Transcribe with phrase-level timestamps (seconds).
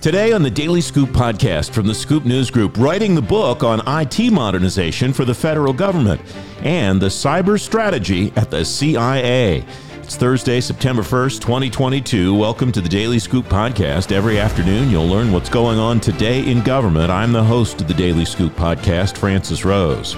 [0.00, 3.82] Today on the Daily Scoop podcast from the Scoop News Group, writing the book on
[4.00, 6.20] IT modernization for the federal government
[6.62, 9.64] and the cyber strategy at the CIA.
[9.94, 12.32] It's Thursday, September 1st, 2022.
[12.32, 14.12] Welcome to the Daily Scoop podcast.
[14.12, 17.10] Every afternoon, you'll learn what's going on today in government.
[17.10, 20.14] I'm the host of the Daily Scoop podcast, Francis Rose.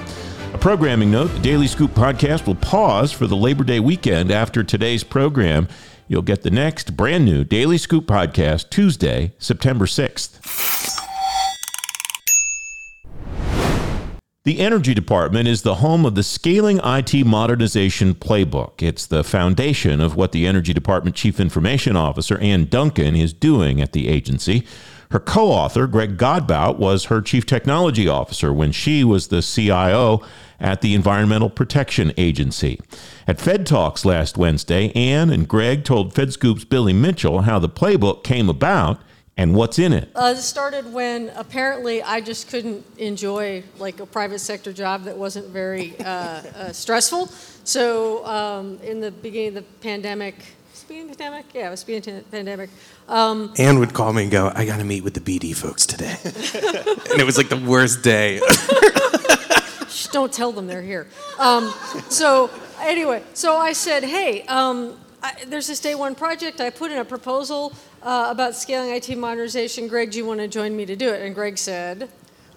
[0.52, 4.62] A programming note the Daily Scoop podcast will pause for the Labor Day weekend after
[4.62, 5.68] today's program.
[6.10, 10.40] You'll get the next brand new Daily Scoop podcast Tuesday, September 6th.
[14.42, 18.82] The Energy Department is the home of the Scaling IT Modernization Playbook.
[18.82, 23.80] It's the foundation of what the Energy Department Chief Information Officer Ann Dunkin is doing
[23.80, 24.66] at the agency.
[25.10, 30.22] Her co author, Greg Godbout, was her Chief Technology Officer when she was the CIO
[30.60, 32.80] at the Environmental Protection Agency.
[33.26, 38.22] At Fed Talks last Wednesday, Ann and Greg told FedScoop's Billy Mitchell how the playbook
[38.22, 39.00] came about
[39.36, 40.10] and what's in it.
[40.14, 45.16] Uh, it started when apparently I just couldn't enjoy like a private sector job that
[45.16, 47.26] wasn't very uh, uh, stressful.
[47.64, 50.36] So um, in the beginning of the pandemic,
[50.90, 52.70] pandemic, yeah, it was of the pandemic.
[53.08, 55.86] Um, Ann would call me and go, "I got to meet with the BD folks
[55.86, 58.40] today," and it was like the worst day.
[59.88, 61.08] Shh, don't tell them they're here.
[61.38, 61.72] Um,
[62.08, 66.60] so anyway, so I said, hey, um, I, there's this day one project.
[66.60, 69.88] I put in a proposal uh, about scaling IT modernization.
[69.88, 71.22] Greg, do you want to join me to do it?
[71.22, 72.08] And Greg said,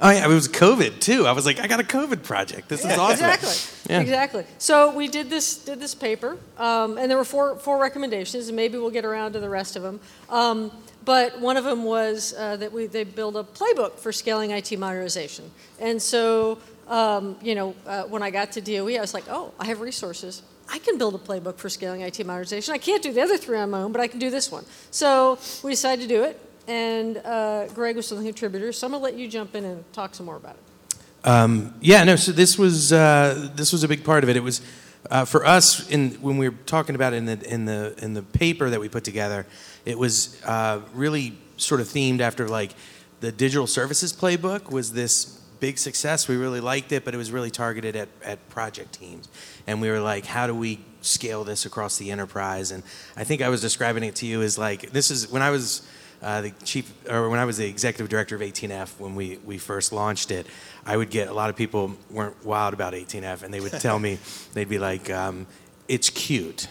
[0.05, 1.25] Oh yeah, it was COVID too.
[1.25, 2.67] I was like, I got a COVID project.
[2.67, 3.25] This is awesome.
[3.25, 3.89] Exactly.
[3.89, 4.01] Yeah.
[4.01, 4.45] Exactly.
[4.57, 8.55] So we did this did this paper, um, and there were four four recommendations, and
[8.57, 10.01] maybe we'll get around to the rest of them.
[10.29, 10.71] Um,
[11.05, 14.77] but one of them was uh, that we they build a playbook for scaling IT
[14.77, 19.25] modernization, and so um, you know, uh, when I got to DOE, I was like,
[19.29, 20.41] oh, I have resources.
[20.69, 22.73] I can build a playbook for scaling IT modernization.
[22.73, 24.65] I can't do the other three on my own, but I can do this one.
[24.91, 28.77] So we decided to do it, and uh, Greg was of the contributors.
[28.77, 31.27] So I'm gonna let you jump in and talk some more about it.
[31.27, 32.15] Um, yeah, no.
[32.15, 34.35] So this was uh, this was a big part of it.
[34.35, 34.61] It was
[35.09, 38.13] uh, for us in when we were talking about it in the in the in
[38.13, 39.45] the paper that we put together.
[39.85, 42.73] It was uh, really sort of themed after like
[43.19, 46.27] the digital services playbook was this big success.
[46.27, 49.29] We really liked it, but it was really targeted at, at project teams.
[49.65, 52.71] And we were like, how do we scale this across the enterprise?
[52.71, 52.83] And
[53.15, 55.87] I think I was describing it to you as like, this is when I was
[56.23, 59.57] uh, the chief, or when I was the executive director of 18F when we, we
[59.57, 60.47] first launched it,
[60.85, 63.99] I would get a lot of people weren't wild about 18F, and they would tell
[63.99, 64.17] me,
[64.53, 65.45] they'd be like, um,
[65.87, 66.69] it's cute,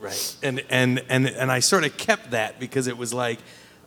[0.00, 0.36] right?
[0.42, 3.38] And, and, and, and I sort of kept that because it was like,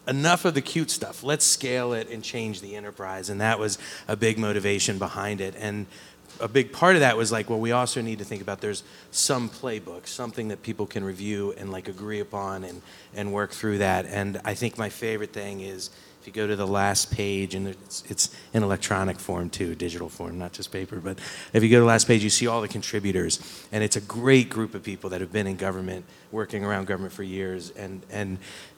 [0.08, 1.24] enough of the cute stuff.
[1.24, 3.30] Let's scale it and change the enterprise.
[3.30, 5.56] And that was a big motivation behind it.
[5.58, 5.86] And
[6.40, 8.84] a big part of that was like, well, we also need to think about there's
[9.12, 12.82] some playbook, something that people can review and like agree upon and,
[13.14, 14.06] and work through that.
[14.06, 15.90] And I think my favorite thing is
[16.22, 20.08] if you go to the last page, and it's, it's in electronic form too, digital
[20.08, 21.18] form, not just paper, but
[21.52, 23.40] if you go to the last page, you see all the contributors.
[23.72, 27.12] And it's a great group of people that have been in government, working around government
[27.12, 27.72] for years.
[27.72, 28.38] And, and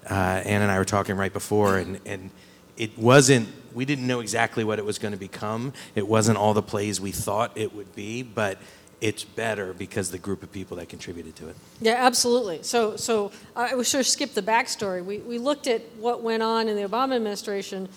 [0.09, 2.29] uh, Ann and I were talking right before, and, and
[2.77, 5.73] it wasn't, we didn't know exactly what it was going to become.
[5.95, 8.57] It wasn't all the plays we thought it would be, but
[9.01, 11.55] it's better because the group of people that contributed to it.
[11.81, 12.63] Yeah, absolutely.
[12.63, 15.03] So, so I was sure skip the backstory.
[15.03, 17.89] We, we looked at what went on in the Obama administration,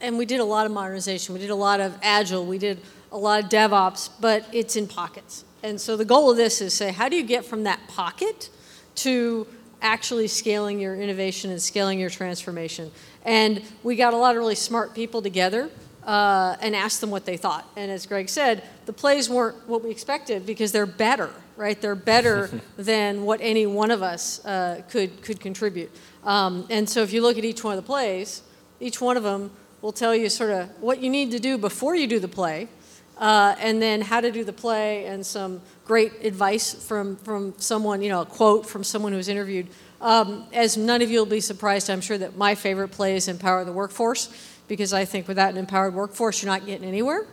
[0.00, 1.34] and we did a lot of modernization.
[1.34, 2.46] We did a lot of agile.
[2.46, 5.44] We did a lot of DevOps, but it's in pockets.
[5.64, 8.48] And so the goal of this is say, how do you get from that pocket
[8.96, 9.46] to
[9.80, 12.90] actually scaling your innovation and scaling your transformation?
[13.24, 15.70] And we got a lot of really smart people together
[16.04, 17.68] uh, and asked them what they thought.
[17.76, 21.80] And as Greg said, the plays weren't what we expected because they're better, right?
[21.80, 25.90] They're better than what any one of us uh, could could contribute.
[26.24, 28.42] Um, and so if you look at each one of the plays,
[28.80, 29.50] each one of them
[29.80, 32.68] will tell you sort of what you need to do before you do the play,
[33.22, 38.02] uh, and then how to do the play, and some great advice from from someone,
[38.02, 39.68] you know, a quote from someone who was interviewed.
[40.00, 43.28] Um, as none of you will be surprised, I'm sure that my favorite play is
[43.28, 44.28] Empower the Workforce
[44.66, 47.24] because I think without an empowered workforce, you're not getting anywhere.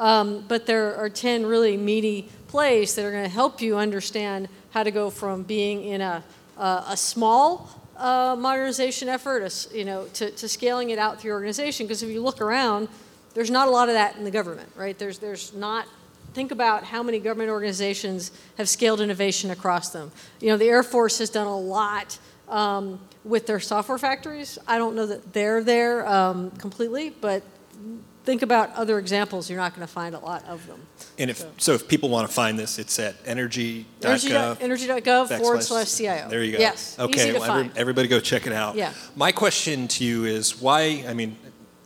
[0.00, 4.48] Um, but there are 10 really meaty plays that are going to help you understand
[4.70, 6.24] how to go from being in a,
[6.58, 11.36] uh, a small uh, modernization effort, you know, to, to scaling it out through your
[11.36, 11.86] organization.
[11.86, 12.88] Because if you look around,
[13.36, 14.98] there's not a lot of that in the government, right?
[14.98, 15.86] There's, there's not
[16.32, 20.10] think about how many government organizations have scaled innovation across them.
[20.40, 22.18] You know, the Air Force has done a lot
[22.48, 24.58] um, with their software factories.
[24.66, 27.42] I don't know that they're there um, completely, but
[28.24, 30.80] think about other examples, you're not going to find a lot of them.
[31.18, 34.60] And if So- so, if people want to find this, it's at energy.gov.
[34.62, 36.28] Energy.gov forward slash CIO.
[36.30, 36.58] There you go.
[36.58, 36.98] Yes.
[36.98, 37.34] Okay.
[37.38, 38.76] Well, every- everybody go check it out.
[38.76, 38.92] Yeah.
[39.14, 41.04] My question to you is why?
[41.06, 41.36] I mean,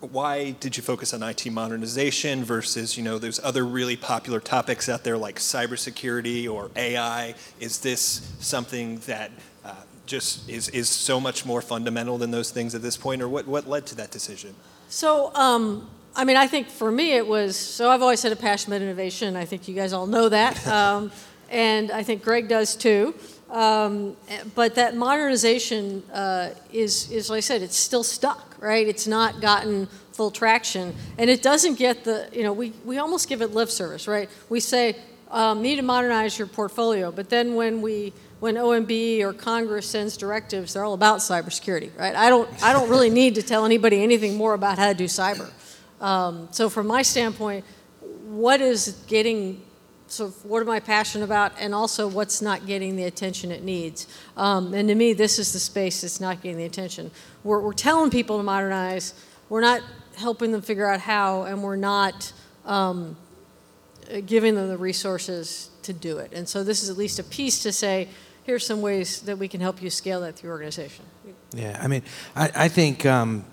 [0.00, 4.88] why did you focus on IT modernization versus you know those other really popular topics
[4.88, 7.34] out there like cybersecurity or AI?
[7.58, 9.30] Is this something that
[9.64, 9.74] uh,
[10.06, 13.46] just is is so much more fundamental than those things at this point, or what
[13.46, 14.54] what led to that decision?
[14.88, 18.36] So, um, I mean, I think for me it was, so I've always had a
[18.36, 19.36] passion about innovation.
[19.36, 20.66] I think you guys all know that.
[20.70, 21.12] Um,
[21.50, 23.12] and I think Greg does too.
[23.50, 24.16] Um,
[24.54, 28.86] but that modernization uh, is, is, like I said, it's still stuck, right?
[28.86, 30.94] It's not gotten full traction.
[31.18, 34.28] And it doesn't get the, you know, we, we almost give it lip service, right?
[34.48, 34.96] We say,
[35.30, 37.10] um, need to modernize your portfolio.
[37.10, 42.14] But then when we, when OMB or Congress sends directives, they're all about cybersecurity, right?
[42.14, 45.04] I don't, I don't really need to tell anybody anything more about how to do
[45.04, 45.50] cyber.
[46.00, 47.64] Um, so from my standpoint,
[48.24, 49.62] what is getting,
[50.10, 54.06] so what am I passionate about, and also what's not getting the attention it needs?
[54.36, 57.10] Um, and to me, this is the space that's not getting the attention.
[57.44, 59.14] We're, we're telling people to modernize,
[59.48, 59.82] we're not
[60.16, 62.32] helping them figure out how, and we're not
[62.66, 63.16] um,
[64.26, 66.32] giving them the resources to do it.
[66.32, 68.08] And so this is at least a piece to say,
[68.44, 71.04] here's some ways that we can help you scale that through your organization.
[71.54, 72.02] Yeah, I mean,
[72.34, 73.44] I, I think, um,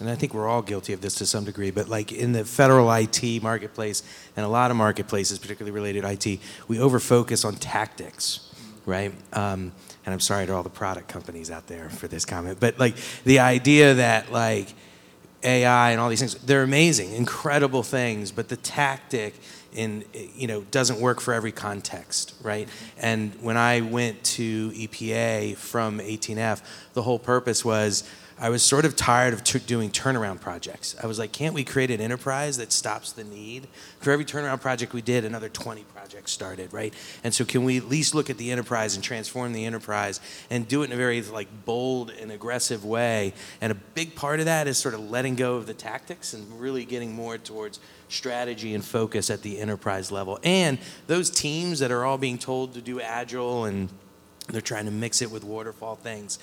[0.00, 2.44] and I think we're all guilty of this to some degree, but like in the
[2.44, 4.02] federal IT marketplace
[4.36, 8.52] and a lot of marketplaces, particularly related IT, we overfocus on tactics,
[8.86, 9.12] right?
[9.32, 9.72] Um,
[10.06, 12.96] and I'm sorry to all the product companies out there for this comment, but like
[13.24, 14.72] the idea that like
[15.42, 19.34] AI and all these things, they're amazing, incredible things, but the tactic
[19.72, 22.68] in you know doesn't work for every context, right?
[22.98, 26.62] And when I went to EPA from 18F,
[26.94, 28.08] the whole purpose was
[28.40, 30.94] I was sort of tired of t- doing turnaround projects.
[31.02, 33.66] I was like, can't we create an enterprise that stops the need?
[34.00, 36.94] For every turnaround project we did, another 20 projects started, right?
[37.24, 40.20] And so can we at least look at the enterprise and transform the enterprise
[40.50, 43.34] and do it in a very like bold and aggressive way?
[43.60, 46.60] And a big part of that is sort of letting go of the tactics and
[46.60, 50.38] really getting more towards strategy and focus at the enterprise level.
[50.44, 53.88] And those teams that are all being told to do agile and
[54.48, 56.38] they're trying to mix it with waterfall things.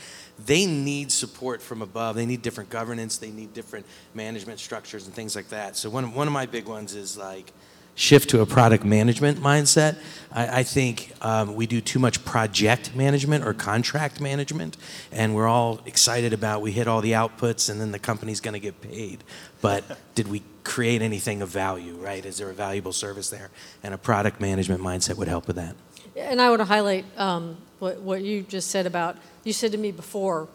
[0.45, 2.15] They need support from above.
[2.15, 3.17] They need different governance.
[3.17, 5.75] They need different management structures and things like that.
[5.75, 7.51] So one of, one of my big ones is like
[7.95, 9.97] shift to a product management mindset.
[10.31, 14.77] I, I think um, we do too much project management or contract management,
[15.11, 18.53] and we're all excited about we hit all the outputs and then the company's going
[18.53, 19.23] to get paid.
[19.61, 19.83] But
[20.15, 21.95] did we create anything of value?
[21.95, 22.23] Right?
[22.23, 23.49] Is there a valuable service there?
[23.81, 25.75] And a product management mindset would help with that.
[26.15, 29.77] And I want to highlight um, what, what you just said about, you said to
[29.77, 30.47] me before,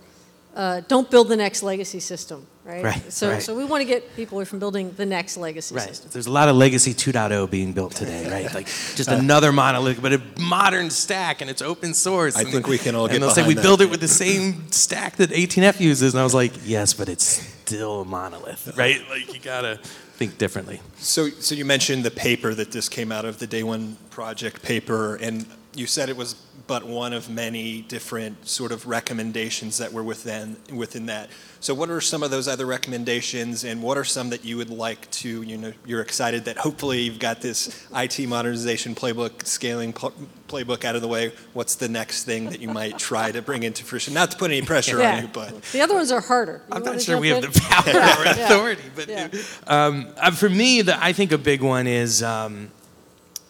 [0.54, 2.84] uh, don't build the next legacy system, right?
[2.84, 3.42] Right, So, right.
[3.42, 5.88] so we want to get people away from building the next legacy Right.
[5.88, 6.10] system.
[6.12, 8.52] There's a lot of legacy 2.0 being built today, right?
[8.52, 8.66] Like
[8.96, 12.36] just another monolith, but a modern stack, and it's open source.
[12.36, 13.14] I And think we can all get.
[13.16, 16.14] and get they'll say we that." build it with the same stack that 18F uses,
[16.14, 19.00] and I was like, yes, but it's still a monolith, right?
[19.08, 19.78] Like you gotta
[20.18, 20.80] think differently.
[20.98, 24.62] So, so you mentioned the paper that this came out of, the Day One Project
[24.62, 26.34] paper, and you said it was
[26.66, 31.30] but one of many different sort of recommendations that were within within that.
[31.58, 34.70] So, what are some of those other recommendations, and what are some that you would
[34.70, 39.92] like to, you know, you're excited that hopefully you've got this IT modernization playbook, scaling
[39.92, 40.12] pl-
[40.48, 41.32] playbook out of the way.
[41.52, 44.14] What's the next thing that you might try to bring into fruition?
[44.14, 46.62] Not to put any pressure on you, but The other ones are harder.
[46.68, 47.50] You I'm not sure jump we have in?
[47.50, 48.44] the power or Yeah.
[48.46, 49.28] authority, but Yeah.
[49.66, 52.70] um, uh, for me, the, I think a big one is um,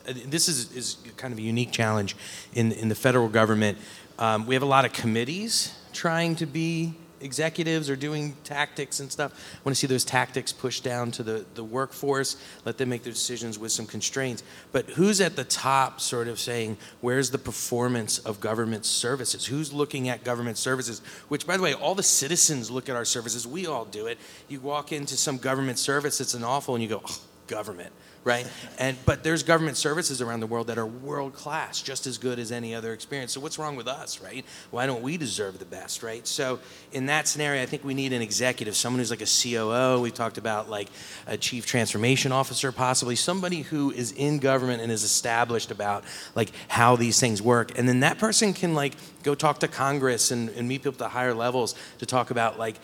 [0.05, 2.17] this is, is kind of a unique challenge
[2.55, 3.79] in, in the federal government.
[4.19, 9.11] Um, we have a lot of committees trying to be executives or doing tactics and
[9.13, 9.33] stuff.
[9.33, 13.03] I want to see those tactics pushed down to the, the workforce, let them make
[13.03, 14.43] their decisions with some constraints.
[14.73, 19.47] But who's at the top sort of saying, where's the performance of government services?
[19.47, 21.01] Who's looking at government services?
[21.29, 23.47] Which, by the way, all the citizens look at our services.
[23.47, 24.19] We all do it.
[24.49, 27.93] You walk into some government service, it's an awful, and you go, oh, government
[28.25, 28.47] right?
[28.79, 32.39] And but there's government services around the world that are world class just as good
[32.39, 33.33] as any other experience.
[33.33, 34.45] So what's wrong with us right?
[34.71, 36.27] Why don't we deserve the best right?
[36.27, 36.59] So
[36.93, 40.11] in that scenario i think we need an executive someone who's like a coo we
[40.11, 40.89] talked about like
[41.27, 46.51] a chief transformation officer possibly somebody who is in government and is established about like
[46.69, 47.79] how these things work.
[47.79, 51.11] And then that person can like go talk to congress and, and meet people at
[51.11, 52.77] higher levels to talk about like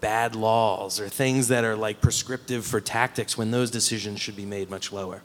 [0.00, 4.46] bad laws or things that are like prescriptive for tactics when those decisions should be
[4.46, 5.22] made much lower.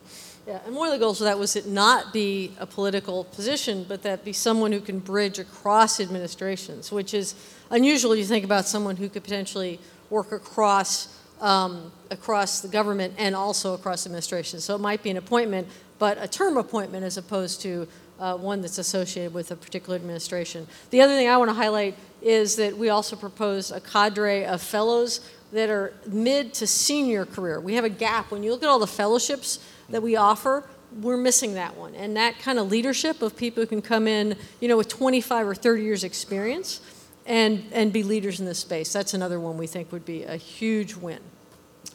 [0.48, 3.86] Yeah, and one of the goals of that was it not be a political position,
[3.88, 7.34] but that be someone who can bridge across administrations, which is
[7.70, 8.14] unusual.
[8.14, 13.74] You think about someone who could potentially work across um, across the government and also
[13.74, 14.64] across administrations.
[14.64, 15.68] So it might be an appointment,
[16.00, 17.88] but a term appointment as opposed to
[18.20, 20.68] uh, one that's associated with a particular administration.
[20.92, 24.62] The other thing I want to highlight is that we also propose a cadre of
[24.62, 25.20] fellows
[25.52, 27.60] that are mid to senior career.
[27.60, 28.32] We have a gap.
[28.32, 30.64] When you look at all the fellowships that we offer,
[31.02, 31.96] we're missing that one.
[31.96, 35.48] And that kind of leadership of people who can come in, you know, with 25
[35.48, 36.82] or 30 years experience
[37.26, 38.92] and, and be leaders in this space.
[38.94, 41.20] That's another one we think would be a huge win.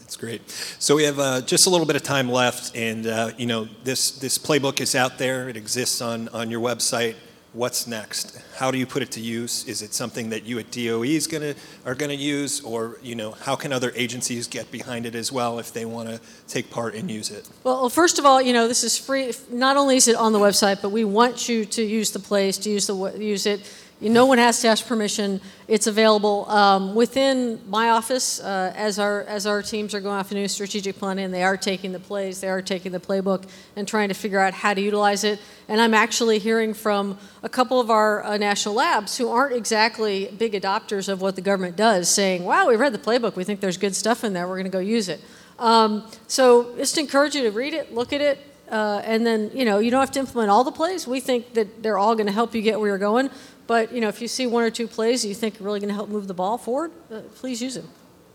[0.01, 0.49] That's great.
[0.79, 3.69] So we have uh, just a little bit of time left, and uh, you know
[3.85, 5.51] this this playbook is out there.
[5.51, 7.17] It exists on on your website.
[7.55, 8.39] What's next?
[8.57, 9.65] How do you put it to use?
[9.67, 11.55] Is it something that you at DOE is gonna
[11.87, 15.59] are gonna use, or you know how can other agencies get behind it as well
[15.59, 17.49] if they want to take part and use it?
[17.65, 19.33] Well, first of all, you know this is free.
[19.51, 22.59] Not only is it on the website, but we want you to use the place
[22.59, 23.61] to use the use it
[24.01, 25.41] no one has to ask permission.
[25.67, 30.31] It's available um, within my office uh, as our as our teams are going off
[30.31, 31.33] new strategic planning.
[31.33, 34.55] They are taking the plays, they are taking the playbook, and trying to figure out
[34.55, 35.41] how to utilize it.
[35.67, 40.33] And I'm actually hearing from a couple of our uh, national labs who aren't exactly
[40.39, 43.35] big adopters of what the government does, saying, "Wow, we read the playbook.
[43.35, 44.47] We think there's good stuff in there.
[44.47, 45.21] We're going to go use it."
[45.59, 48.39] Um, so just encourage you to read it, look at it,
[48.71, 51.07] uh, and then you know you don't have to implement all the plays.
[51.07, 53.31] We think that they're all going to help you get where you're going.
[53.69, 55.91] But you know, if you see one or two plays you think are really going
[55.91, 57.89] to help move the ball forward, uh, please use them.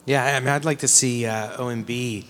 [0.06, 2.26] Yeah, I mean, I'd like to see uh, OMB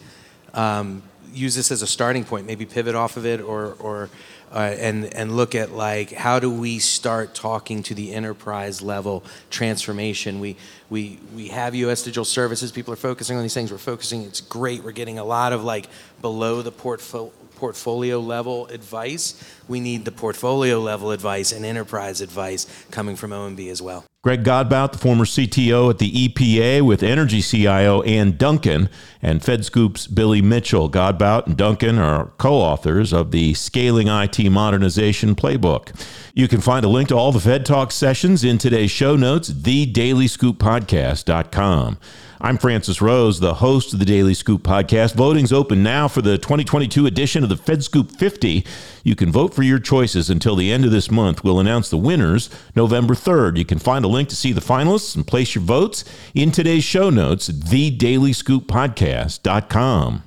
[0.53, 4.09] um, use this as a starting point, maybe pivot off of it, or or
[4.53, 9.25] uh, and and look at like how do we start talking to the enterprise level
[9.49, 10.39] transformation.
[10.39, 10.55] We
[10.89, 12.03] we we have U.S.
[12.03, 12.71] digital services.
[12.71, 13.69] People are focusing on these things.
[13.69, 14.21] We're focusing.
[14.21, 14.81] It's great.
[14.81, 15.87] We're getting a lot of like
[16.21, 17.33] below the portfolio
[17.63, 19.41] portfolio level advice.
[19.69, 24.03] We need the portfolio level advice and enterprise advice coming from OMB as well.
[24.21, 28.89] Greg Godbout, the former CTO at the EPA with Energy CIO Ann Dunkin,
[29.21, 30.91] and FedScoop's Billy Mitchell.
[30.91, 35.95] Godbout and Dunkin are co authors of the Scaling IT Modernization Playbook.
[36.33, 39.49] You can find a link to all the Fed Talk sessions in today's show notes,
[39.49, 41.97] thedailyscooppodcast.com.
[42.45, 45.15] I'm Francis Rose, the host of the Daily Scoop podcast.
[45.15, 48.65] Voting's open now for the 2022 edition of the Fed Scoop 50.
[49.01, 51.41] You can vote for your choices until the end of this month.
[51.41, 53.55] We'll announce the winners November 3rd.
[53.55, 56.03] You can find a link to see the finalists and place your votes
[56.35, 60.23] in today's show notes at thedailyscooppodcast.com.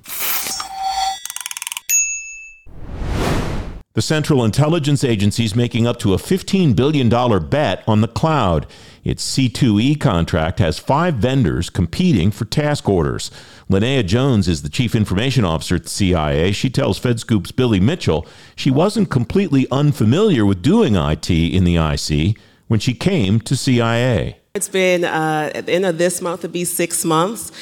[3.92, 7.08] The Central Intelligence Agency is making up to a $15 billion
[7.48, 8.66] bet on the cloud.
[9.06, 13.30] Its C2E contract has five vendors competing for task orders.
[13.70, 16.50] Linnea Jones is the Chief Information Officer at the CIA.
[16.50, 22.36] She tells FedScoop's Billy Mitchell she wasn't completely unfamiliar with doing IT in the IC
[22.66, 24.40] when she came to CIA.
[24.56, 27.52] It's been, uh, at the end of this month, it'll be six months.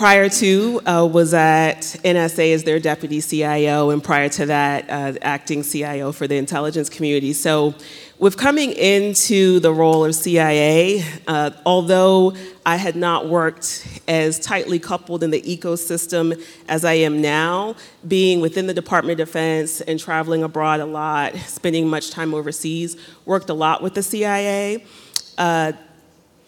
[0.00, 5.12] Prior to uh, was at NSA as their deputy CIO, and prior to that, uh,
[5.20, 7.34] acting CIO for the intelligence community.
[7.34, 7.74] So
[8.18, 12.32] with coming into the role of CIA, uh, although
[12.64, 17.74] I had not worked as tightly coupled in the ecosystem as I am now,
[18.08, 22.96] being within the Department of Defense and traveling abroad a lot, spending much time overseas,
[23.26, 24.82] worked a lot with the CIA.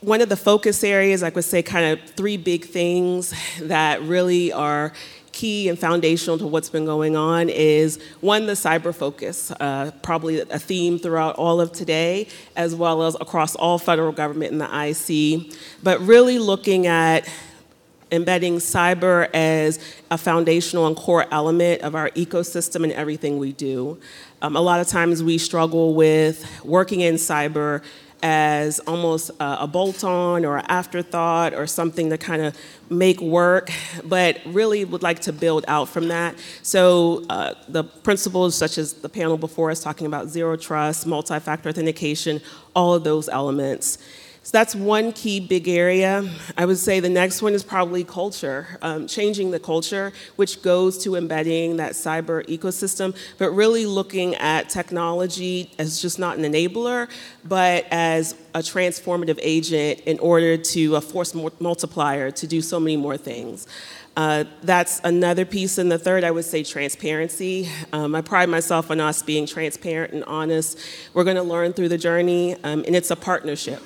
[0.03, 4.53] One of the focus areas, I would say, kind of three big things that really
[4.53, 4.93] are
[5.31, 10.41] key and foundational to what's been going on is one, the cyber focus, uh, probably
[10.41, 14.67] a theme throughout all of today, as well as across all federal government in the
[14.67, 15.55] IC,
[15.85, 17.29] but really looking at
[18.11, 19.79] embedding cyber as
[20.11, 24.01] a foundational and core element of our ecosystem and everything we do.
[24.43, 27.85] Um, a lot of times we struggle with working in cyber
[28.23, 32.57] as almost a, bolt on or an afterthought or something to kind of
[32.89, 33.71] make work,
[34.05, 36.37] but really would like to build out from that.
[36.63, 41.39] So, uh, the principles, such as the panel before us talking about zero trust, multi
[41.41, 42.41] factor authentication,
[42.77, 43.99] all of those elements.
[44.45, 46.29] So that's one key big area.
[46.57, 50.99] I would say the next one is probably culture, um, changing the culture, which goes
[51.05, 57.09] to embedding that cyber ecosystem, but really looking at technology as just not an enabler,
[57.45, 62.97] but as a transformative agent in order to a force multiplier to do so many
[62.97, 63.69] more things.
[64.17, 65.79] Uh, that's another piece.
[65.79, 67.69] And the third, I would say transparency.
[67.93, 70.79] Um, I pride myself on us being transparent and honest.
[71.15, 73.81] We're going to learn through the journey, um, and it's a partnership.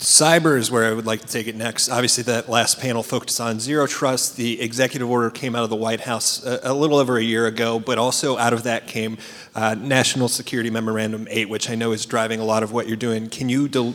[0.00, 1.90] Cyber is where I would like to take it next.
[1.90, 4.36] Obviously, that last panel focused on zero trust.
[4.36, 7.46] The executive order came out of the White House a, a little over a year
[7.46, 9.18] ago, but also out of that came
[9.54, 12.96] uh, National Security Memorandum 8, which I know is driving a lot of what you're
[12.96, 13.28] doing.
[13.28, 13.94] Can you del-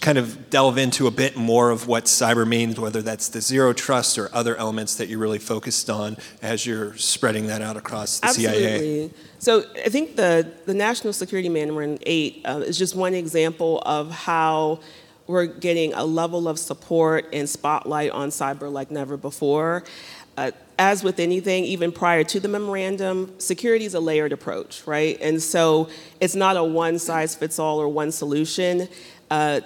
[0.00, 3.74] kind of delve into a bit more of what cyber means, whether that's the zero
[3.74, 8.20] trust or other elements that you're really focused on as you're spreading that out across
[8.20, 8.62] the Absolutely.
[8.62, 9.10] CIA?
[9.40, 14.10] So I think the, the National Security Memorandum 8 uh, is just one example of
[14.10, 14.80] how
[15.26, 19.84] we're getting a level of support and spotlight on cyber like never before.
[20.36, 25.18] Uh, as with anything, even prior to the memorandum, security is a layered approach, right?
[25.20, 25.88] And so
[26.20, 28.88] it's not a one size fits all or one solution.
[29.30, 29.60] Uh,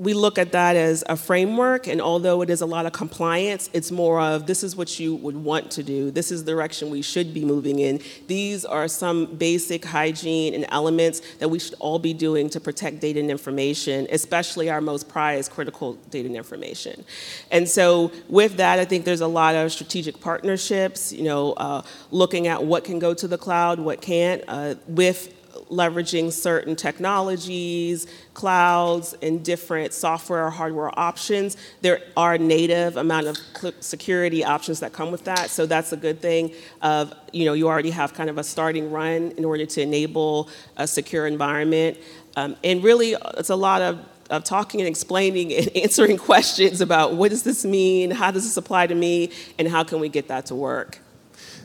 [0.00, 3.68] we look at that as a framework, and although it is a lot of compliance,
[3.74, 6.88] it's more of this is what you would want to do, this is the direction
[6.88, 8.00] we should be moving in.
[8.26, 13.00] These are some basic hygiene and elements that we should all be doing to protect
[13.00, 17.04] data and information, especially our most prized critical data and information.
[17.50, 21.82] And so, with that, I think there's a lot of strategic partnerships, you know, uh,
[22.10, 25.39] looking at what can go to the cloud, what can't, uh, with
[25.70, 31.56] leveraging certain technologies, clouds, and different software or hardware options.
[31.80, 33.38] There are native amount of
[33.80, 36.52] security options that come with that, so that's a good thing.
[36.82, 40.48] Of you know, you already have kind of a starting run in order to enable
[40.76, 41.98] a secure environment,
[42.36, 43.98] um, and really, it's a lot of
[44.30, 48.56] of talking and explaining and answering questions about what does this mean, how does this
[48.56, 51.00] apply to me, and how can we get that to work.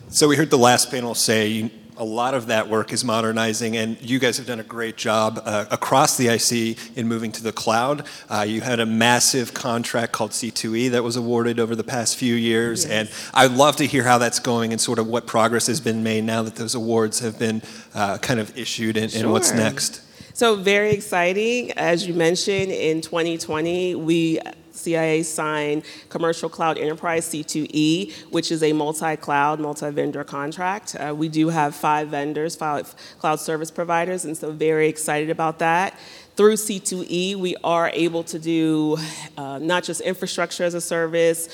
[0.08, 4.00] So we heard the last panel say a lot of that work is modernizing, and
[4.00, 7.52] you guys have done a great job uh, across the IC in moving to the
[7.52, 8.06] cloud.
[8.28, 12.34] Uh, you had a massive contract called C2E that was awarded over the past few
[12.34, 12.92] years, yes.
[12.92, 16.02] and I'd love to hear how that's going and sort of what progress has been
[16.02, 17.62] made now that those awards have been
[17.94, 19.22] uh, kind of issued and, sure.
[19.22, 20.02] and what's next.
[20.36, 21.72] So, very exciting.
[21.72, 24.38] As you mentioned, in 2020, we
[24.76, 30.94] CIA signed Commercial Cloud Enterprise C2E, which is a multi cloud, multi vendor contract.
[30.94, 35.58] Uh, we do have five vendors, five cloud service providers, and so very excited about
[35.58, 35.98] that.
[36.36, 38.98] Through C2E, we are able to do
[39.38, 41.48] uh, not just infrastructure as a service,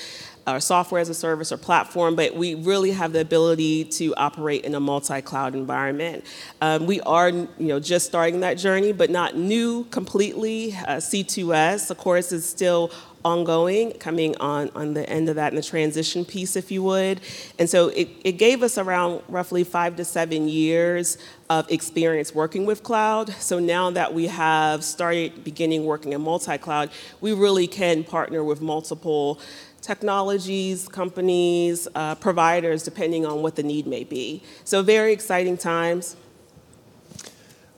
[0.47, 4.65] or software as a service or platform, but we really have the ability to operate
[4.65, 6.25] in a multi-cloud environment.
[6.61, 10.73] Um, we are, you know, just starting that journey, but not new completely.
[10.73, 12.91] Uh, C2S, of course, is still
[13.25, 17.21] ongoing, coming on, on the end of that in the transition piece, if you would.
[17.59, 21.17] And so it, it gave us around roughly five to seven years
[21.49, 23.29] of experience working with cloud.
[23.33, 26.89] So now that we have started beginning working in multi-cloud,
[27.21, 29.39] we really can partner with multiple
[29.81, 34.41] technologies, companies, uh, providers, depending on what the need may be.
[34.63, 36.15] So, very exciting times.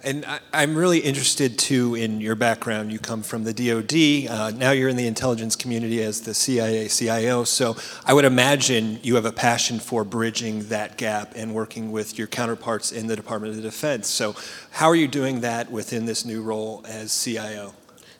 [0.05, 2.91] And I, am really interested too in your background.
[2.91, 6.87] You come from the DoD, uh, now you're in the intelligence community as the CIA
[6.89, 7.43] CIO.
[7.43, 12.19] So I would imagine you have a passion for bridging that gap and working with
[12.19, 14.07] your counterparts in the Department of Defense.
[14.07, 14.35] So,
[14.69, 17.73] how are you doing that within this new role as CIO?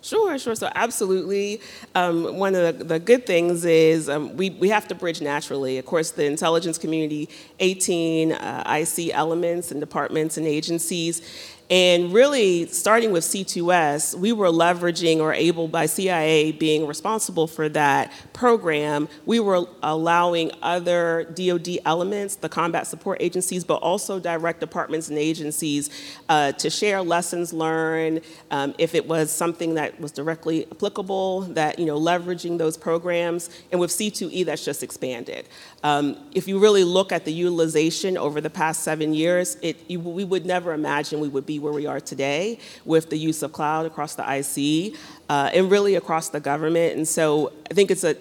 [0.06, 0.54] Sure, sure.
[0.54, 1.62] So absolutely.
[1.96, 5.80] Um, one of the, the, good things is um, we, we have to bridge naturally.
[5.80, 7.28] Of course, the intelligence community,
[7.60, 11.24] 18 uh, IC elements and departments and agencies,
[11.70, 17.70] and really, starting with C2S, we were leveraging or able by CIA being responsible for
[17.70, 24.60] that program, we were allowing other DoD elements, the combat support agencies, but also direct
[24.60, 25.90] departments and agencies
[26.30, 28.22] uh, to share lessons learned.
[28.52, 33.50] Um, if it was something that was directly applicable, that you know, leveraging those programs.
[33.72, 35.48] And with C2E, that's just expanded.
[35.84, 40.00] Um, if you really look at the utilization over the past seven years, it, you,
[40.00, 43.52] we would never imagine we would be where we are today with the use of
[43.52, 44.96] cloud across the IC
[45.30, 46.96] uh, and really across the government.
[46.96, 48.16] And so I think it's a,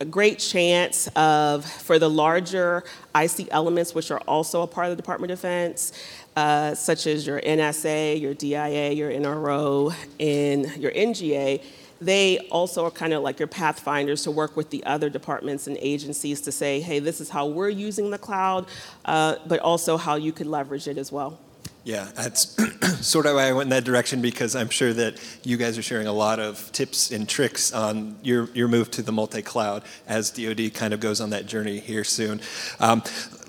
[0.00, 4.90] a great chance of for the larger IC elements, which are also a part of
[4.92, 5.92] the Department of Defense,
[6.36, 11.62] uh, such as your NSA, your DIA, your NRO, and your NGA
[12.00, 15.76] they also are kind of like your pathfinders to work with the other departments and
[15.80, 18.66] agencies to say, hey, this is how we're using the cloud,
[19.04, 21.38] uh, but also how you could leverage it as well.
[21.82, 22.56] Yeah, that's
[23.06, 25.82] sort of why I went in that direction because I'm sure that you guys are
[25.82, 29.84] sharing a lot of tips and tricks on your, your move to the multi cloud
[30.06, 32.42] as DoD kind of goes on that journey here soon.
[32.80, 33.00] Um,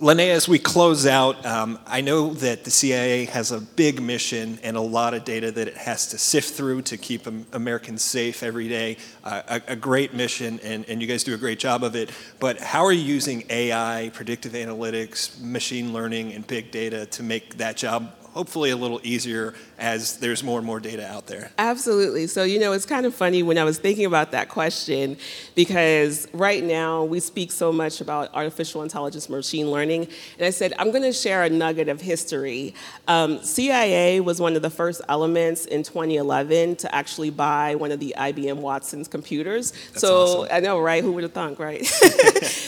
[0.01, 4.57] Linnea, as we close out, um, I know that the CIA has a big mission
[4.63, 8.41] and a lot of data that it has to sift through to keep Americans safe
[8.41, 8.97] every day.
[9.23, 12.09] Uh, a, a, great mission, and, and you guys do a great job of it.
[12.39, 17.57] But how are you using AI, predictive analytics, machine learning, and big data to make
[17.57, 21.51] that job hopefully a little easier as there's more and more data out there.
[21.57, 22.27] Absolutely.
[22.27, 25.17] So, you know, it's kind of funny when I was thinking about that question
[25.55, 30.73] because right now we speak so much about artificial intelligence, machine learning, and I said,
[30.77, 32.75] I'm going to share a nugget of history.
[33.07, 37.99] Um, CIA was one of the first elements in 2011 to actually buy one of
[37.99, 39.71] the IBM Watson's computers.
[39.71, 40.49] That's so, awesome.
[40.51, 41.03] I know, right?
[41.03, 41.81] Who would have thunk, right?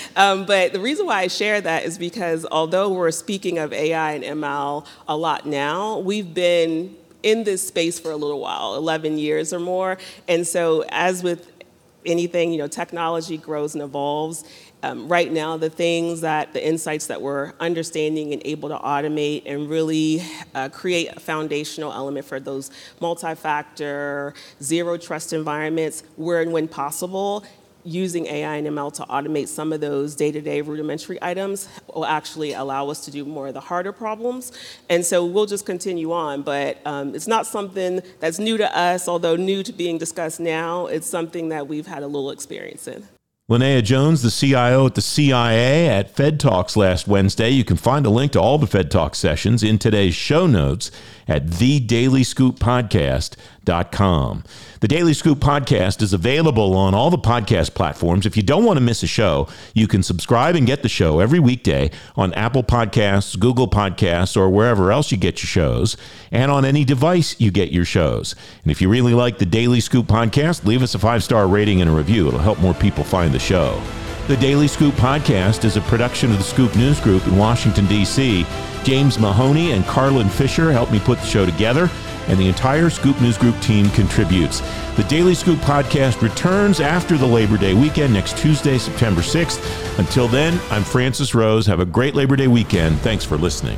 [0.16, 4.14] um, but the reason why I share that is because although we're speaking of AI
[4.14, 5.53] and ML a lot now,
[6.04, 9.98] we've been in this space for a little while 11 years or more.
[10.28, 11.52] And so, as with
[12.06, 14.44] anything, you know, technology grows and evolves.
[14.84, 19.44] Um, right now, the things that the insights that we're understanding and able to automate
[19.46, 20.22] and really
[20.54, 26.68] uh, create a foundational element for those multi factor, zero trust environments, where and when
[26.68, 27.46] possible,
[27.84, 32.90] using AI and ML to automate some of those day-to-day rudimentary items will actually allow
[32.90, 34.52] us to do more of the harder problems.
[34.90, 39.08] And so we'll just continue on, but um, it's not something that's new to us,
[39.08, 40.88] although new to being discussed now.
[40.88, 43.08] It's something that we've had a little experience in.
[43.50, 47.50] Linnea Jones, the CIO at the CIA at Fed Talks last Wednesday.
[47.50, 50.92] You can find a link to all the Fed Talk sessions in today's show notes
[51.28, 53.38] at thedailyscooppodcast.com.
[53.66, 58.26] The Daily Scoop podcast is available on all the podcast platforms.
[58.26, 61.20] If you don't want to miss a show, you can subscribe and get the show
[61.20, 65.96] every weekday on Apple Podcasts, Google Podcasts, or wherever else you get your shows,
[66.32, 68.36] and on any device you get your shows.
[68.64, 71.82] And if you really like the Daily Scoop podcast, leave us a five star rating
[71.82, 72.28] and a review.
[72.28, 73.82] It'll help more people find the show.
[74.28, 78.46] The Daily Scoop podcast is a production of the Scoop News Group in Washington, D.C.
[78.84, 81.90] James Mahoney and Carlin Fisher helped me put the show together,
[82.28, 84.62] and the entire Scoop News Group team contributes.
[84.96, 90.00] The Daily Scoop podcast returns after the Labor Day weekend next Tuesday, September 6th.
[90.00, 91.66] Until then, I'm Francis Rose.
[91.66, 93.00] Have a great Labor Day weekend.
[93.00, 93.78] Thanks for listening.